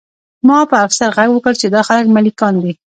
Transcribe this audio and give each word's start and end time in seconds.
ما 0.47 0.59
په 0.69 0.75
افسر 0.85 1.09
غږ 1.17 1.29
وکړ 1.33 1.53
چې 1.61 1.67
دا 1.73 1.81
خلک 1.87 2.05
ملکیان 2.15 2.55
دي 2.63 2.71